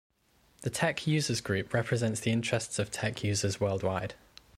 [0.63, 4.15] The TeX Users Group represents the interests of TeX users worldwide.